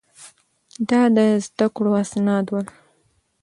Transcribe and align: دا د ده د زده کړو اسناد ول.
دا 0.89 1.01
د 1.09 1.11
ده 1.15 1.21
د 1.35 1.35
زده 1.45 1.67
کړو 1.75 1.91
اسناد 2.03 2.45
ول. 2.49 2.67